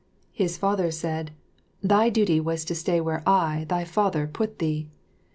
[0.31, 1.29] His father said,
[1.83, 4.89] "Thy duty was to stay where I, thy father, put thee!"